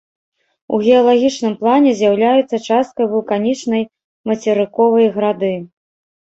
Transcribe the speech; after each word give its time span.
У 0.75 0.77
геалагічным 0.85 1.53
плане 1.59 1.91
з'яўляюцца 1.99 2.57
часткай 2.67 3.05
вулканічнай 3.13 3.83
мацерыковай 4.33 5.07
грады. 5.21 5.53